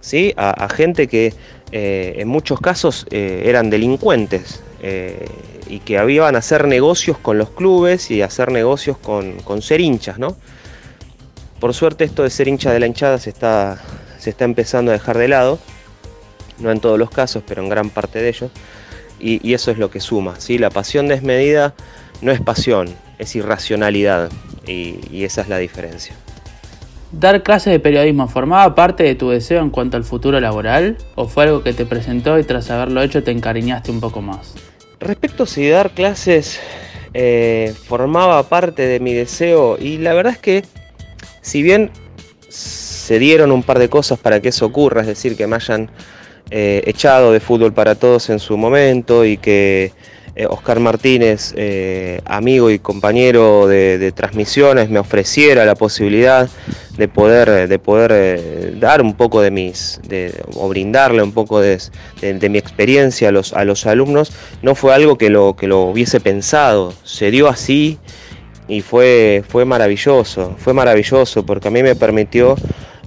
¿sí? 0.00 0.32
a, 0.36 0.68
gente 0.70 1.06
que 1.08 1.34
eh, 1.72 2.16
en 2.18 2.28
muchos 2.28 2.60
casos 2.60 3.06
eran 3.10 3.70
delincuentes 3.70 4.62
y 5.68 5.80
que 5.80 6.02
iban 6.08 6.34
a 6.34 6.38
hacer 6.38 6.66
negocios 6.66 7.18
con 7.18 7.36
los 7.36 7.50
clubes 7.50 8.10
y 8.10 8.22
hacer 8.22 8.50
negocios 8.52 8.96
con, 8.98 9.40
con 9.40 9.60
ser 9.60 9.80
hinchas, 9.80 10.18
¿no? 10.18 10.36
Por 11.60 11.74
suerte 11.74 12.04
esto 12.04 12.22
de 12.22 12.30
ser 12.30 12.48
hincha 12.48 12.72
de 12.72 12.80
la 12.80 12.86
hinchada 12.86 13.18
se 13.18 13.30
está, 13.30 13.82
se 14.18 14.30
está 14.30 14.44
empezando 14.44 14.92
a 14.92 14.94
dejar 14.94 15.18
de 15.18 15.28
lado 15.28 15.58
no 16.58 16.70
en 16.70 16.80
todos 16.80 16.98
los 16.98 17.10
casos, 17.10 17.42
pero 17.46 17.62
en 17.62 17.68
gran 17.68 17.90
parte 17.90 18.20
de 18.20 18.28
ellos, 18.28 18.50
y, 19.20 19.52
eso 19.52 19.70
es 19.70 19.78
lo 19.78 19.90
que 19.90 20.00
suma. 20.00 20.36
¿sí? 20.38 20.58
La 20.58 20.70
pasión 20.70 21.08
desmedida 21.08 21.74
no 22.20 22.32
es 22.32 22.40
pasión, 22.40 22.94
es 23.18 23.34
irracionalidad, 23.36 24.30
y, 24.66 25.24
esa 25.24 25.42
es 25.42 25.48
la 25.48 25.58
diferencia. 25.58 26.14
¿Dar 27.10 27.42
clases 27.42 27.72
de 27.72 27.80
periodismo 27.80 28.28
formaba 28.28 28.74
parte 28.74 29.02
de 29.02 29.14
tu 29.14 29.30
deseo 29.30 29.62
en 29.62 29.70
cuanto 29.70 29.96
al 29.96 30.04
futuro 30.04 30.38
laboral 30.40 30.98
o 31.14 31.26
fue 31.26 31.44
algo 31.44 31.62
que 31.62 31.72
te 31.72 31.86
presentó 31.86 32.38
y 32.38 32.44
tras 32.44 32.70
haberlo 32.70 33.00
hecho 33.00 33.22
te 33.22 33.30
encariñaste 33.30 33.90
un 33.90 34.00
poco 34.00 34.20
más? 34.20 34.54
Respecto 35.00 35.44
a 35.44 35.46
si 35.46 35.68
dar 35.68 35.90
clases 35.90 36.60
eh, 37.14 37.74
formaba 37.86 38.42
parte 38.42 38.86
de 38.86 39.00
mi 39.00 39.14
deseo 39.14 39.78
y 39.80 39.96
la 39.98 40.12
verdad 40.12 40.34
es 40.34 40.38
que 40.38 40.64
si 41.40 41.62
bien 41.62 41.90
se 42.48 43.18
dieron 43.18 43.52
un 43.52 43.62
par 43.62 43.78
de 43.78 43.88
cosas 43.88 44.18
para 44.18 44.40
que 44.40 44.50
eso 44.50 44.66
ocurra, 44.66 45.00
es 45.00 45.06
decir, 45.06 45.34
que 45.34 45.46
me 45.46 45.56
hayan 45.56 45.90
eh, 46.50 46.82
echado 46.84 47.32
de 47.32 47.40
fútbol 47.40 47.72
para 47.72 47.94
todos 47.94 48.28
en 48.28 48.38
su 48.38 48.58
momento 48.58 49.24
y 49.24 49.38
que 49.38 49.92
Oscar 50.46 50.80
Martínez, 50.80 51.52
eh, 51.56 52.20
amigo 52.24 52.70
y 52.70 52.78
compañero 52.78 53.66
de, 53.66 54.12
transmisiones, 54.12 54.90
me 54.90 54.98
ofreciera 54.98 55.64
la 55.64 55.74
posibilidad 55.74 56.48
de 56.96 57.08
poder, 57.08 57.68
de 57.68 57.78
poder 57.78 58.78
dar 58.78 59.02
un 59.02 59.14
poco 59.14 59.40
de 59.40 59.50
mis, 59.50 60.00
o 60.54 60.68
brindarle 60.68 61.22
un 61.22 61.32
poco 61.32 61.60
de, 61.60 61.78
mi 62.22 62.58
experiencia 62.58 63.28
a 63.28 63.32
los, 63.32 63.52
a 63.52 63.64
los 63.64 63.86
alumnos, 63.86 64.32
no 64.62 64.74
fue 64.74 64.94
algo 64.94 65.18
que 65.18 65.30
lo, 65.30 65.56
que 65.56 65.66
lo 65.66 65.82
hubiese 65.82 66.20
pensado, 66.20 66.92
se 67.04 67.30
dio 67.30 67.48
así 67.48 67.98
y 68.68 68.82
fue, 68.82 69.42
fue 69.48 69.64
maravilloso, 69.64 70.54
fue 70.58 70.74
maravilloso 70.74 71.44
porque 71.44 71.68
a 71.68 71.70
mí 71.70 71.82
me 71.82 71.96
permitió 71.96 72.54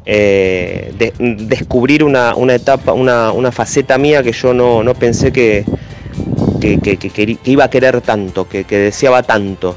eh, 0.06 0.94
descubrir 1.20 2.04
una, 2.04 2.34
etapa, 2.50 2.94
una, 2.94 3.52
faceta 3.52 4.00
mía 4.00 4.24
que 4.24 4.32
yo 4.32 4.54
no, 4.54 4.94
pensé 4.96 5.32
que, 5.32 5.64
que, 6.62 7.38
iba 7.44 7.66
a 7.66 7.70
querer 7.70 8.02
tanto, 8.02 8.48
que, 8.48 8.64
deseaba 8.64 9.24
tanto. 9.24 9.76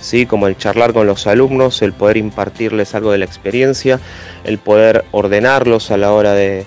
¿sí? 0.00 0.26
Como 0.26 0.46
el 0.46 0.56
charlar 0.56 0.92
con 0.92 1.06
los 1.06 1.26
alumnos, 1.26 1.82
el 1.82 1.92
poder 1.92 2.16
impartirles 2.16 2.94
algo 2.94 3.12
de 3.12 3.18
la 3.18 3.24
experiencia, 3.24 3.98
el 4.44 4.58
poder 4.58 5.04
ordenarlos 5.10 5.90
a 5.90 5.96
la 5.96 6.12
hora 6.12 6.32
de, 6.32 6.64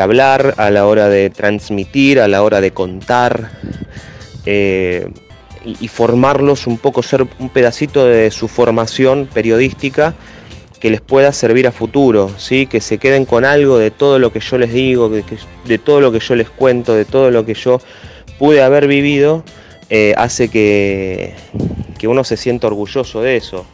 hablar, 0.00 0.54
a 0.56 0.70
la 0.70 0.86
hora 0.86 1.08
de 1.08 1.30
transmitir, 1.30 2.20
a 2.20 2.28
la 2.28 2.42
hora 2.42 2.60
de 2.60 2.72
contar. 2.72 3.50
Eh, 4.46 5.06
y 5.62 5.88
formarlos 5.88 6.66
un 6.66 6.78
poco, 6.78 7.02
ser 7.02 7.26
un 7.38 7.50
pedacito 7.50 8.06
de 8.06 8.30
su 8.30 8.48
formación 8.48 9.28
periodística 9.30 10.14
que 10.80 10.90
les 10.90 11.02
pueda 11.02 11.32
servir 11.32 11.66
a 11.68 11.72
futuro, 11.72 12.30
¿sí? 12.38 12.66
que 12.66 12.80
se 12.80 12.96
queden 12.96 13.26
con 13.26 13.44
algo 13.44 13.78
de 13.78 13.90
todo 13.90 14.18
lo 14.18 14.32
que 14.32 14.40
yo 14.40 14.56
les 14.56 14.72
digo, 14.72 15.10
de, 15.10 15.78
todo 15.78 16.00
lo 16.00 16.10
que 16.10 16.20
yo 16.20 16.34
les 16.34 16.48
cuento, 16.48 16.94
de 16.94 17.04
todo 17.04 17.30
lo 17.30 17.44
que 17.44 17.52
yo 17.52 17.80
pude 18.40 18.62
haber 18.62 18.88
vivido, 18.88 19.44
eh, 19.90 20.14
hace 20.16 20.48
que, 20.48 21.34
uno 22.04 22.24
se 22.24 22.38
sienta 22.38 22.68
orgulloso 22.68 23.20
de 23.20 23.36
eso 23.36 23.66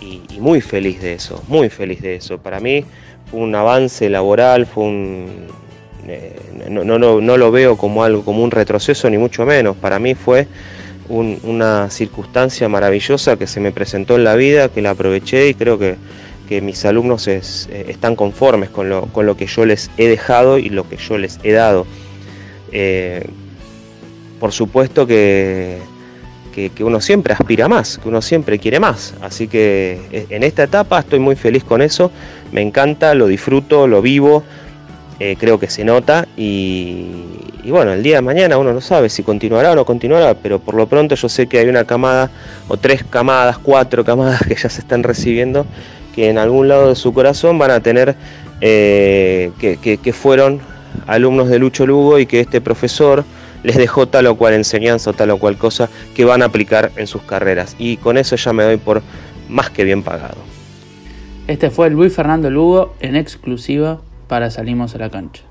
y, 0.00 0.22
muy 0.38 0.60
feliz 0.60 1.02
de 1.02 1.14
eso, 1.14 1.42
muy 1.48 1.68
feliz 1.68 2.00
de 2.00 2.14
eso. 2.14 2.38
Para 2.38 2.60
mí 2.60 2.84
fue 3.28 3.40
un 3.40 3.52
avance 3.54 4.08
laboral, 4.08 4.64
fue 4.66 4.84
un... 4.84 5.26
Eh, 6.06 6.36
no, 6.70 6.84
no, 6.84 7.36
lo 7.36 7.50
veo 7.50 7.76
como 7.76 8.04
algo, 8.04 8.24
como 8.24 8.44
un 8.44 8.52
retroceso, 8.52 9.10
ni 9.10 9.18
mucho 9.18 9.44
menos. 9.44 9.76
Para 9.76 9.98
mí 9.98 10.14
fue 10.14 10.46
una 11.08 11.90
circunstancia 11.90 12.68
maravillosa 12.68 13.36
que 13.36 13.48
se 13.48 13.58
me 13.58 13.72
presentó 13.72 14.14
en 14.14 14.22
la 14.22 14.36
vida, 14.36 14.68
que 14.68 14.82
la 14.82 14.90
aproveché 14.90 15.48
y 15.48 15.54
creo 15.54 15.78
que 15.78 15.96
que 16.48 16.60
mis 16.60 16.84
alumnos 16.84 17.28
eh, 17.28 17.40
están 17.88 18.14
conformes 18.14 18.68
con 18.68 18.88
lo, 18.88 19.06
con 19.06 19.26
lo, 19.26 19.36
que 19.36 19.46
yo 19.46 19.64
les 19.64 19.90
he 19.96 20.06
dejado 20.06 20.58
y 20.58 20.68
lo 20.68 20.88
que 20.88 20.96
yo 20.96 21.16
les 21.16 21.38
he 21.44 21.52
dado. 21.52 21.86
Por 24.42 24.50
supuesto 24.50 25.06
que, 25.06 25.78
que, 26.52 26.82
uno 26.82 27.00
siempre 27.00 27.32
aspira 27.32 27.68
más, 27.68 27.98
que 27.98 28.08
uno 28.08 28.20
siempre 28.20 28.58
quiere 28.58 28.80
más. 28.80 29.14
Así 29.20 29.46
que 29.46 30.00
eh, 30.10 30.26
en 30.30 30.42
esta 30.42 30.64
etapa 30.64 30.98
estoy 30.98 31.20
muy 31.20 31.36
feliz 31.36 31.62
con 31.62 31.80
eso, 31.80 32.10
me 32.50 32.60
encanta, 32.60 33.14
lo 33.14 33.28
disfruto, 33.28 33.86
lo 33.86 34.02
vivo, 34.02 34.42
creo 35.38 35.60
que 35.60 35.70
se 35.70 35.84
nota 35.84 36.26
y, 36.36 37.06
y, 37.62 37.70
bueno, 37.70 37.92
el 37.92 38.02
día 38.02 38.16
de 38.16 38.22
mañana 38.22 38.58
uno 38.58 38.72
no 38.72 38.80
sabe 38.80 39.08
si 39.08 39.22
continuará 39.22 39.70
o 39.70 39.76
no 39.76 39.84
continuará, 39.84 40.34
pero 40.34 40.58
por 40.58 40.74
lo 40.74 40.88
pronto 40.88 41.14
yo 41.14 41.28
sé 41.28 41.46
que 41.46 41.60
hay 41.60 41.68
una 41.68 41.84
camada 41.84 42.28
o 42.66 42.76
tres 42.76 43.04
camadas, 43.04 43.56
cuatro 43.58 44.04
camadas 44.04 44.42
que 44.48 44.56
ya 44.56 44.68
se 44.68 44.80
están 44.80 45.04
recibiendo 45.04 45.64
que 46.12 46.28
en 46.28 46.38
algún 46.38 46.68
lado 46.68 46.88
de 46.90 46.96
su 46.96 47.12
corazón 47.12 47.58
van 47.58 47.70
a 47.70 47.80
tener 47.80 48.14
eh, 48.60 49.50
que, 49.58 50.12
fueron 50.12 50.60
alumnos 51.06 51.48
de 51.48 51.58
Lucho 51.58 51.86
Lugo 51.86 52.18
y 52.18 52.26
que 52.26 52.40
este 52.40 52.60
profesor 52.60 53.24
les 53.62 53.76
dejó 53.76 54.08
tal 54.08 54.26
o 54.26 54.36
cual 54.36 54.54
enseñanza 54.54 55.10
o 55.10 55.12
tal 55.12 55.30
o 55.30 55.38
cual 55.38 55.56
cosa 55.56 55.88
que 56.14 56.24
van 56.24 56.42
a 56.42 56.46
aplicar 56.46 56.92
en 56.96 57.06
sus 57.06 57.22
carreras. 57.22 57.76
Y 57.78 57.96
con 57.96 58.18
eso 58.18 58.36
ya 58.36 58.52
me 58.52 58.64
doy 58.64 58.76
por 58.76 59.02
más 59.48 59.70
que 59.70 59.84
bien 59.84 60.02
pagado. 60.02 60.38
Este 61.46 61.70
fue 61.70 61.90
Luis 61.90 62.14
Fernando 62.14 62.50
Lugo 62.50 62.94
en 63.00 63.16
exclusiva 63.16 64.00
para 64.28 64.50
Salimos 64.50 64.94
a 64.94 64.98
la 64.98 65.10
Cancha. 65.10 65.42